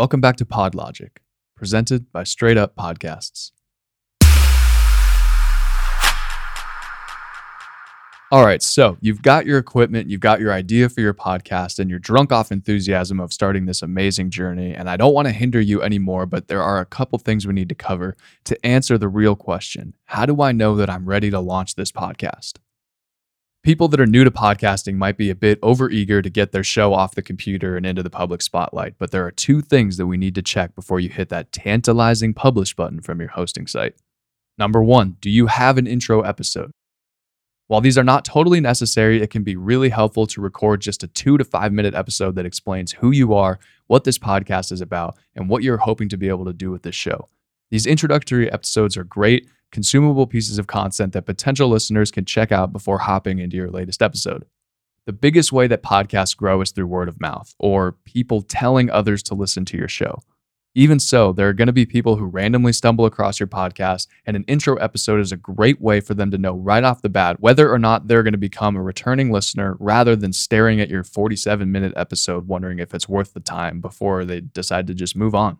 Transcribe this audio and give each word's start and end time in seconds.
Welcome 0.00 0.22
back 0.22 0.36
to 0.36 0.46
PodLogic, 0.46 1.18
presented 1.54 2.10
by 2.10 2.24
Straight 2.24 2.56
Up 2.56 2.74
Podcasts. 2.74 3.50
All 8.32 8.46
right, 8.46 8.62
so 8.62 8.96
you've 9.02 9.20
got 9.20 9.44
your 9.44 9.58
equipment, 9.58 10.08
you've 10.08 10.22
got 10.22 10.40
your 10.40 10.54
idea 10.54 10.88
for 10.88 11.02
your 11.02 11.12
podcast, 11.12 11.78
and 11.78 11.90
you're 11.90 11.98
drunk 11.98 12.32
off 12.32 12.50
enthusiasm 12.50 13.20
of 13.20 13.30
starting 13.30 13.66
this 13.66 13.82
amazing 13.82 14.30
journey. 14.30 14.72
And 14.72 14.88
I 14.88 14.96
don't 14.96 15.12
want 15.12 15.28
to 15.28 15.32
hinder 15.32 15.60
you 15.60 15.82
anymore, 15.82 16.24
but 16.24 16.48
there 16.48 16.62
are 16.62 16.80
a 16.80 16.86
couple 16.86 17.18
things 17.18 17.46
we 17.46 17.52
need 17.52 17.68
to 17.68 17.74
cover 17.74 18.16
to 18.44 18.66
answer 18.66 18.96
the 18.96 19.06
real 19.06 19.36
question 19.36 19.94
How 20.06 20.24
do 20.24 20.40
I 20.40 20.52
know 20.52 20.76
that 20.76 20.88
I'm 20.88 21.04
ready 21.04 21.28
to 21.28 21.40
launch 21.40 21.74
this 21.74 21.92
podcast? 21.92 22.54
People 23.62 23.88
that 23.88 24.00
are 24.00 24.06
new 24.06 24.24
to 24.24 24.30
podcasting 24.30 24.94
might 24.94 25.18
be 25.18 25.28
a 25.28 25.34
bit 25.34 25.60
overeager 25.60 26.22
to 26.22 26.30
get 26.30 26.50
their 26.50 26.64
show 26.64 26.94
off 26.94 27.14
the 27.14 27.20
computer 27.20 27.76
and 27.76 27.84
into 27.84 28.02
the 28.02 28.08
public 28.08 28.40
spotlight, 28.40 28.94
but 28.96 29.10
there 29.10 29.26
are 29.26 29.30
two 29.30 29.60
things 29.60 29.98
that 29.98 30.06
we 30.06 30.16
need 30.16 30.34
to 30.36 30.40
check 30.40 30.74
before 30.74 30.98
you 30.98 31.10
hit 31.10 31.28
that 31.28 31.52
tantalizing 31.52 32.32
publish 32.32 32.74
button 32.74 33.02
from 33.02 33.20
your 33.20 33.28
hosting 33.28 33.66
site. 33.66 33.96
Number 34.56 34.82
one, 34.82 35.18
do 35.20 35.28
you 35.28 35.46
have 35.48 35.76
an 35.76 35.86
intro 35.86 36.22
episode? 36.22 36.70
While 37.66 37.82
these 37.82 37.98
are 37.98 38.02
not 38.02 38.24
totally 38.24 38.60
necessary, 38.60 39.20
it 39.20 39.28
can 39.28 39.42
be 39.42 39.56
really 39.56 39.90
helpful 39.90 40.26
to 40.28 40.40
record 40.40 40.80
just 40.80 41.02
a 41.02 41.08
two 41.08 41.36
to 41.36 41.44
five 41.44 41.70
minute 41.70 41.94
episode 41.94 42.36
that 42.36 42.46
explains 42.46 42.92
who 42.92 43.10
you 43.10 43.34
are, 43.34 43.58
what 43.88 44.04
this 44.04 44.18
podcast 44.18 44.72
is 44.72 44.80
about, 44.80 45.18
and 45.34 45.50
what 45.50 45.62
you're 45.62 45.76
hoping 45.76 46.08
to 46.08 46.16
be 46.16 46.30
able 46.30 46.46
to 46.46 46.54
do 46.54 46.70
with 46.70 46.82
this 46.82 46.94
show. 46.94 47.28
These 47.70 47.86
introductory 47.86 48.50
episodes 48.50 48.96
are 48.96 49.04
great, 49.04 49.50
consumable 49.70 50.26
pieces 50.26 50.58
of 50.58 50.66
content 50.66 51.12
that 51.12 51.26
potential 51.26 51.68
listeners 51.68 52.10
can 52.10 52.24
check 52.24 52.52
out 52.52 52.72
before 52.72 52.98
hopping 52.98 53.38
into 53.38 53.56
your 53.56 53.70
latest 53.70 54.02
episode. 54.02 54.44
The 55.06 55.12
biggest 55.12 55.52
way 55.52 55.66
that 55.66 55.82
podcasts 55.82 56.36
grow 56.36 56.60
is 56.60 56.70
through 56.70 56.86
word 56.86 57.08
of 57.08 57.20
mouth 57.20 57.54
or 57.58 57.92
people 58.04 58.42
telling 58.42 58.90
others 58.90 59.22
to 59.24 59.34
listen 59.34 59.64
to 59.66 59.76
your 59.76 59.88
show. 59.88 60.22
Even 60.74 61.00
so, 61.00 61.32
there 61.32 61.48
are 61.48 61.52
going 61.52 61.66
to 61.66 61.72
be 61.72 61.84
people 61.84 62.14
who 62.14 62.26
randomly 62.26 62.72
stumble 62.72 63.04
across 63.04 63.40
your 63.40 63.48
podcast, 63.48 64.06
and 64.24 64.36
an 64.36 64.44
intro 64.44 64.76
episode 64.76 65.18
is 65.18 65.32
a 65.32 65.36
great 65.36 65.80
way 65.80 65.98
for 65.98 66.14
them 66.14 66.30
to 66.30 66.38
know 66.38 66.54
right 66.54 66.84
off 66.84 67.02
the 67.02 67.08
bat 67.08 67.40
whether 67.40 67.72
or 67.72 67.78
not 67.78 68.06
they're 68.06 68.22
going 68.22 68.34
to 68.34 68.38
become 68.38 68.76
a 68.76 68.82
returning 68.82 69.32
listener 69.32 69.76
rather 69.80 70.14
than 70.14 70.32
staring 70.32 70.80
at 70.80 70.88
your 70.88 71.02
47 71.02 71.72
minute 71.72 71.92
episode 71.96 72.46
wondering 72.46 72.78
if 72.78 72.94
it's 72.94 73.08
worth 73.08 73.34
the 73.34 73.40
time 73.40 73.80
before 73.80 74.24
they 74.24 74.40
decide 74.40 74.86
to 74.86 74.94
just 74.94 75.16
move 75.16 75.34
on. 75.34 75.58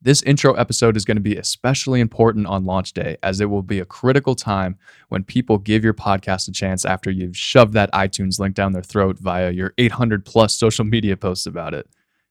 This 0.00 0.22
intro 0.22 0.52
episode 0.52 0.96
is 0.96 1.04
going 1.04 1.16
to 1.16 1.20
be 1.20 1.36
especially 1.36 2.00
important 2.00 2.46
on 2.46 2.64
launch 2.64 2.92
day, 2.92 3.16
as 3.24 3.40
it 3.40 3.46
will 3.46 3.64
be 3.64 3.80
a 3.80 3.84
critical 3.84 4.36
time 4.36 4.78
when 5.08 5.24
people 5.24 5.58
give 5.58 5.82
your 5.82 5.94
podcast 5.94 6.46
a 6.48 6.52
chance 6.52 6.84
after 6.84 7.10
you've 7.10 7.36
shoved 7.36 7.72
that 7.72 7.90
iTunes 7.92 8.38
link 8.38 8.54
down 8.54 8.72
their 8.72 8.82
throat 8.82 9.18
via 9.18 9.50
your 9.50 9.74
800 9.76 10.24
plus 10.24 10.56
social 10.56 10.84
media 10.84 11.16
posts 11.16 11.46
about 11.46 11.74
it. 11.74 11.88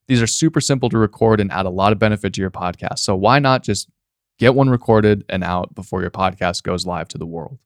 These 0.08 0.22
are 0.22 0.28
super 0.28 0.62
simple 0.62 0.88
to 0.90 0.98
record 0.98 1.42
and 1.42 1.52
add 1.52 1.66
a 1.66 1.70
lot 1.70 1.92
of 1.92 2.00
benefit 2.00 2.34
to 2.36 2.42
your 2.42 2.52
podcast. 2.52 3.00
So 3.00 3.18
why 3.18 3.40
not 3.40 3.64
just 3.64 3.90
get 4.40 4.56
one 4.56 4.70
recorded 4.70 5.26
and 5.28 5.44
out 5.44 5.76
before 5.76 6.00
your 6.00 6.12
podcast 6.12 6.64
goes 6.64 6.86
live 6.86 7.10
to 7.10 7.18
the 7.18 7.26
world? 7.26 7.60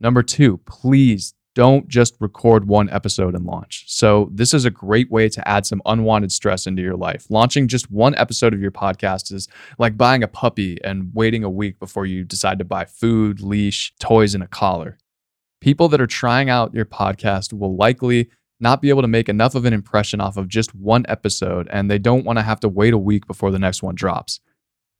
Number 0.00 0.22
two, 0.22 0.58
please 0.66 1.32
don't 1.54 1.88
just 1.88 2.14
record 2.20 2.68
one 2.68 2.88
episode 2.90 3.34
and 3.34 3.44
launch. 3.44 3.84
So, 3.88 4.30
this 4.32 4.54
is 4.54 4.64
a 4.64 4.70
great 4.70 5.10
way 5.10 5.28
to 5.28 5.48
add 5.48 5.66
some 5.66 5.82
unwanted 5.84 6.32
stress 6.32 6.66
into 6.66 6.82
your 6.82 6.96
life. 6.96 7.26
Launching 7.28 7.68
just 7.68 7.90
one 7.90 8.14
episode 8.14 8.54
of 8.54 8.60
your 8.60 8.70
podcast 8.70 9.32
is 9.32 9.48
like 9.78 9.96
buying 9.96 10.22
a 10.22 10.28
puppy 10.28 10.78
and 10.84 11.10
waiting 11.12 11.44
a 11.44 11.50
week 11.50 11.78
before 11.78 12.06
you 12.06 12.24
decide 12.24 12.58
to 12.58 12.64
buy 12.64 12.84
food, 12.84 13.40
leash, 13.40 13.92
toys, 13.98 14.34
and 14.34 14.42
a 14.42 14.48
collar. 14.48 14.98
People 15.60 15.88
that 15.88 16.00
are 16.00 16.06
trying 16.06 16.48
out 16.48 16.74
your 16.74 16.86
podcast 16.86 17.52
will 17.52 17.76
likely 17.76 18.30
not 18.60 18.82
be 18.82 18.90
able 18.90 19.02
to 19.02 19.08
make 19.08 19.28
enough 19.28 19.54
of 19.54 19.64
an 19.64 19.72
impression 19.72 20.20
off 20.20 20.36
of 20.36 20.48
just 20.48 20.74
one 20.74 21.04
episode, 21.08 21.66
and 21.72 21.90
they 21.90 21.98
don't 21.98 22.24
want 22.24 22.38
to 22.38 22.42
have 22.42 22.60
to 22.60 22.68
wait 22.68 22.92
a 22.92 22.98
week 22.98 23.26
before 23.26 23.50
the 23.50 23.58
next 23.58 23.82
one 23.82 23.94
drops. 23.94 24.40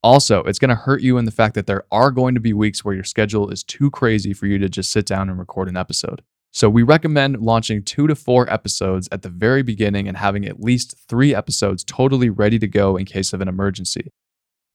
Also, 0.03 0.43
it's 0.45 0.59
going 0.59 0.71
to 0.71 0.75
hurt 0.75 1.03
you 1.03 1.19
in 1.19 1.27
the 1.27 1.31
fact 1.31 1.55
that 1.55 1.67
there 1.67 1.85
are 1.93 2.11
going 2.11 2.35
to 2.35 2.41
be 2.41 2.55
weeks 2.55 2.85
where 2.85 2.95
your 2.95 3.05
schedule 3.05 3.51
is 3.51 3.63
too 3.63 3.91
crazy 3.91 4.33
for 4.33 4.47
you 4.47 4.59
to 4.59 4.69
just 4.69 4.91
sit 4.91 5.05
down 5.05 5.29
and 5.29 5.39
record 5.39 5.69
an 5.69 5.77
episode. 5.77 6.23
So, 6.53 6.69
we 6.69 6.83
recommend 6.83 7.41
launching 7.41 7.85
two 7.85 8.09
to 8.09 8.17
four 8.17 8.53
episodes 8.53 9.09
at 9.13 9.23
the 9.23 9.29
very 9.29 9.63
beginning 9.63 10.09
and 10.09 10.17
having 10.17 10.45
at 10.47 10.61
least 10.61 10.97
three 11.09 11.35
episodes 11.35 11.85
totally 11.85 12.29
ready 12.29 12.59
to 12.59 12.67
go 12.67 12.97
in 12.97 13.05
case 13.05 13.33
of 13.33 13.41
an 13.41 13.49
emergency. 13.49 14.11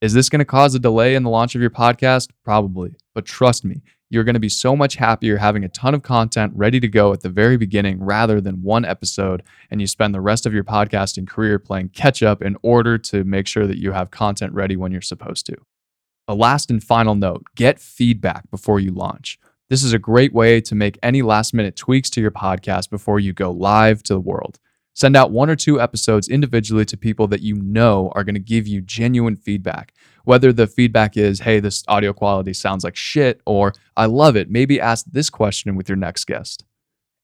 Is 0.02 0.14
this 0.14 0.30
going 0.30 0.40
to 0.40 0.46
cause 0.46 0.76
a 0.76 0.80
delay 0.80 1.16
in 1.16 1.24
the 1.24 1.30
launch 1.30 1.56
of 1.56 1.62
your 1.62 1.70
podcast? 1.70 2.30
Probably. 2.44 2.96
But 3.14 3.26
trust 3.26 3.66
me, 3.66 3.82
you're 4.10 4.24
going 4.24 4.36
to 4.36 4.40
be 4.40 4.50
so 4.50 4.76
much 4.76 4.96
happier 4.96 5.38
having 5.38 5.64
a 5.64 5.70
ton 5.70 5.96
of 5.96 6.04
content 6.04 6.54
ready 6.56 6.80
to 6.80 6.88
go 6.88 7.12
at 7.12 7.22
the 7.22 7.30
very 7.30 7.58
beginning 7.58 8.04
rather 8.04 8.40
than 8.40 8.62
one 8.62 8.86
episode 8.86 9.42
and 9.72 9.82
you 9.82 9.88
spend 9.88 10.14
the 10.14 10.22
rest 10.22 10.46
of 10.46 10.54
your 10.54 10.64
podcasting 10.64 11.28
career 11.28 11.60
playing 11.60 11.90
catch 11.90 12.22
up 12.22 12.42
in 12.42 12.56
order 12.62 12.98
to 12.98 13.24
make 13.24 13.48
sure 13.48 13.68
that 13.68 13.80
you 13.80 13.94
have 13.94 14.12
content 14.12 14.54
ready 14.54 14.76
when 14.76 14.92
you're 14.92 15.02
supposed 15.02 15.46
to. 15.48 15.56
A 16.28 16.36
last 16.36 16.70
and 16.70 16.84
final 16.84 17.16
note 17.16 17.44
get 17.56 17.80
feedback 17.80 18.50
before 18.52 18.80
you 18.80 18.92
launch. 18.92 19.40
This 19.68 19.84
is 19.84 19.94
a 19.94 20.00
great 20.00 20.32
way 20.32 20.62
to 20.62 20.76
make 20.76 21.00
any 21.02 21.24
last 21.24 21.52
minute 21.52 21.76
tweaks 21.76 22.12
to 22.12 22.22
your 22.22 22.30
podcast 22.30 22.92
before 22.92 23.20
you 23.20 23.34
go 23.34 23.50
live 23.50 24.04
to 24.04 24.14
the 24.14 24.20
world. 24.20 24.60
Send 24.94 25.16
out 25.16 25.32
one 25.32 25.50
or 25.50 25.56
two 25.56 25.82
episodes 25.82 26.28
individually 26.28 26.86
to 26.86 26.96
people 26.96 27.28
that 27.30 27.42
you 27.42 27.56
know 27.56 28.12
are 28.14 28.24
going 28.24 28.36
to 28.36 28.40
give 28.40 28.68
you 28.68 28.80
genuine 28.80 29.36
feedback. 29.36 29.92
Whether 30.24 30.54
the 30.54 30.68
feedback 30.68 31.18
is, 31.18 31.40
hey, 31.40 31.60
this 31.60 31.84
audio 31.88 32.14
quality 32.14 32.54
sounds 32.54 32.84
like 32.84 32.96
shit, 32.96 33.42
or 33.48 33.74
I 33.98 34.06
love 34.06 34.36
it, 34.36 34.52
maybe 34.52 34.80
ask 34.80 35.06
this 35.12 35.32
question 35.32 35.76
with 35.76 35.90
your 35.90 35.96
next 35.96 36.26
guest. 36.26 36.64